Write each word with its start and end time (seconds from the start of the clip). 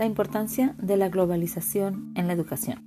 La 0.00 0.06
importancia 0.06 0.74
de 0.78 0.96
la 0.96 1.10
globalización 1.10 2.10
en 2.14 2.26
la 2.26 2.32
educación. 2.32 2.78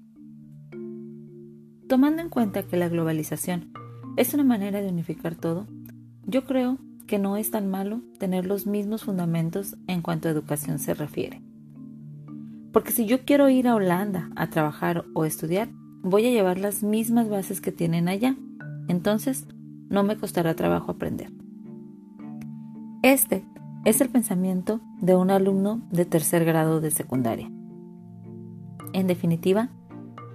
Tomando 1.87 2.23
en 2.23 2.29
cuenta 2.29 2.63
que 2.63 2.75
la 2.75 2.89
globalización 2.89 3.71
es 4.17 4.33
una 4.33 4.43
manera 4.43 4.81
de 4.81 4.89
unificar 4.89 5.35
todo, 5.35 5.67
yo 6.25 6.45
creo 6.45 6.79
que 7.05 7.19
no 7.19 7.37
es 7.37 7.51
tan 7.51 7.69
malo 7.69 8.01
tener 8.17 8.47
los 8.47 8.65
mismos 8.65 9.03
fundamentos 9.03 9.75
en 9.85 10.01
cuanto 10.01 10.27
a 10.27 10.31
educación 10.31 10.79
se 10.79 10.95
refiere. 10.95 11.43
Porque 12.71 12.91
si 12.91 13.05
yo 13.05 13.25
quiero 13.25 13.47
ir 13.47 13.67
a 13.67 13.75
Holanda 13.75 14.31
a 14.35 14.49
trabajar 14.49 15.05
o 15.13 15.25
estudiar, 15.25 15.69
voy 16.01 16.25
a 16.25 16.31
llevar 16.31 16.57
las 16.57 16.81
mismas 16.81 17.29
bases 17.29 17.61
que 17.61 17.71
tienen 17.71 18.07
allá. 18.07 18.35
Entonces, 18.87 19.47
no 19.89 20.03
me 20.03 20.17
costará 20.17 20.55
trabajo 20.55 20.91
aprender. 20.91 21.31
Este 23.01 23.43
es 23.85 24.01
el 24.01 24.09
pensamiento 24.09 24.79
de 25.01 25.15
un 25.15 25.29
alumno 25.29 25.81
de 25.91 26.05
tercer 26.05 26.45
grado 26.45 26.81
de 26.81 26.91
secundaria. 26.91 27.51
En 28.93 29.07
definitiva, 29.07 29.69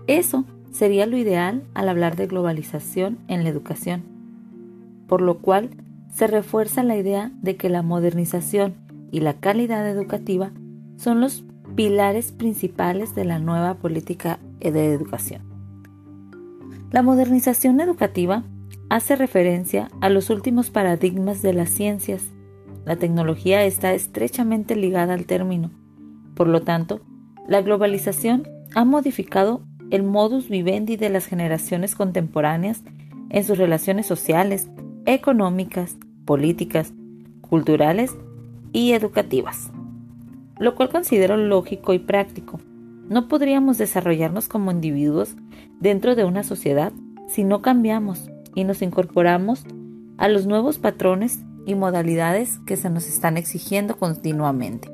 eso 0.07 0.45
sería 0.71 1.07
lo 1.07 1.17
ideal 1.17 1.65
al 1.75 1.89
hablar 1.89 2.17
de 2.17 2.27
globalización 2.27 3.19
en 3.29 3.43
la 3.45 3.51
educación, 3.51 4.03
por 5.07 5.23
lo 5.23 5.39
cual 5.39 5.71
se 6.13 6.27
refuerza 6.27 6.83
la 6.83 6.97
idea 6.97 7.31
de 7.41 7.57
que 7.57 7.69
la 7.69 7.83
modernización 7.83 8.75
y 9.11 9.21
la 9.21 9.35
calidad 9.35 9.89
educativa 9.89 10.51
son 10.97 11.21
los 11.21 11.45
pilares 11.75 12.33
principales 12.33 13.15
de 13.15 13.25
la 13.25 13.39
nueva 13.39 13.75
política 13.75 14.39
de 14.61 14.93
educación. 14.93 15.58
La 16.91 17.03
modernización 17.03 17.81
educativa 17.81 18.45
hace 18.89 19.17
referencia 19.17 19.91
a 20.01 20.09
los 20.09 20.31
últimos 20.31 20.71
paradigmas 20.71 21.43
de 21.43 21.53
las 21.53 21.69
ciencias 21.69 22.23
la 22.89 22.97
tecnología 22.97 23.65
está 23.65 23.93
estrechamente 23.93 24.75
ligada 24.75 25.13
al 25.13 25.27
término. 25.27 25.71
Por 26.35 26.49
lo 26.49 26.63
tanto, 26.63 27.03
la 27.47 27.61
globalización 27.61 28.49
ha 28.75 28.87
modificado 28.87 29.61
el 29.91 30.03
modus 30.03 30.49
vivendi 30.49 30.97
de 30.97 31.11
las 31.11 31.27
generaciones 31.27 31.95
contemporáneas 31.95 32.83
en 33.29 33.45
sus 33.45 33.59
relaciones 33.59 34.07
sociales, 34.07 34.71
económicas, 35.05 35.99
políticas, 36.25 36.95
culturales 37.43 38.17
y 38.73 38.93
educativas, 38.93 39.71
lo 40.59 40.75
cual 40.75 40.89
considero 40.89 41.37
lógico 41.37 41.93
y 41.93 41.99
práctico. 41.99 42.59
No 43.09 43.29
podríamos 43.29 43.79
desarrollarnos 43.79 44.49
como 44.49 44.71
individuos 44.71 45.35
dentro 45.81 46.15
de 46.15 46.25
una 46.25 46.43
sociedad 46.43 46.93
si 47.27 47.45
no 47.45 47.63
cambiamos 47.63 48.31
y 48.55 48.65
nos 48.65 48.83
incorporamos 48.83 49.65
a 50.19 50.29
los 50.29 50.47
nuevos 50.47 50.79
patrones 50.79 51.41
y 51.65 51.75
modalidades 51.75 52.59
que 52.67 52.77
se 52.77 52.91
nos 52.91 53.09
están 53.09 53.37
exigiendo 53.37 53.97
continuamente. 53.97 54.91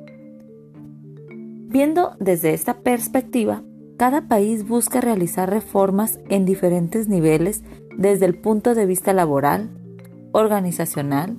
Viendo 1.68 2.16
desde 2.20 2.54
esta 2.54 2.74
perspectiva, 2.80 3.62
cada 3.96 4.28
país 4.28 4.66
busca 4.66 5.00
realizar 5.00 5.50
reformas 5.50 6.20
en 6.28 6.44
diferentes 6.44 7.08
niveles 7.08 7.62
desde 7.96 8.26
el 8.26 8.36
punto 8.36 8.74
de 8.74 8.86
vista 8.86 9.12
laboral, 9.12 9.70
organizacional, 10.32 11.36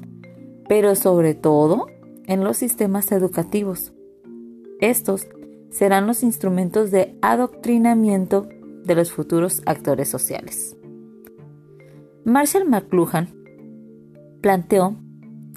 pero 0.68 0.96
sobre 0.96 1.36
todo 1.36 1.88
en 2.28 2.44
los 2.44 2.58
sistemas 2.58 3.12
educativos. 3.12 3.94
Estos 4.80 5.28
serán 5.70 6.08
los 6.08 6.24
instrumentos 6.24 6.92
de 6.92 7.18
adoctrinamiento 7.22 8.48
de 8.84 8.96
los 8.96 9.12
futuros 9.12 9.62
actores 9.66 10.10
sociales. 10.10 10.76
Marshall 12.24 12.68
McLuhan 12.68 13.30
planteó 14.42 14.96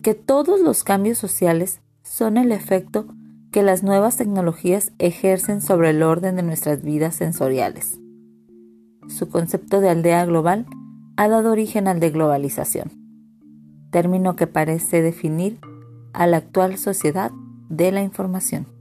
que 0.03 0.15
todos 0.15 0.61
los 0.61 0.85
cambios 0.85 1.19
sociales 1.19 1.81
son 2.03 2.37
el 2.37 2.53
efecto 2.53 3.07
que 3.51 3.63
las 3.63 3.83
nuevas 3.83 4.17
tecnologías 4.17 4.93
ejercen 4.99 5.61
sobre 5.61 5.91
el 5.91 6.03
orden 6.03 6.37
de 6.37 6.43
nuestras 6.43 6.83
vidas 6.83 7.15
sensoriales. 7.15 7.99
Su 9.09 9.29
concepto 9.29 9.81
de 9.81 9.89
aldea 9.89 10.25
global 10.27 10.67
ha 11.17 11.29
dado 11.29 11.51
origen 11.51 11.89
al 11.89 12.01
de 12.01 12.11
globalización, 12.11 12.93
término 13.91 14.37
que 14.37 14.47
parece 14.47 15.03
definir 15.03 15.59
a 16.13 16.27
la 16.27 16.39
actual 16.39 16.77
sociedad 16.79 17.33
de 17.69 17.91
la 17.93 18.03
información. 18.03 18.78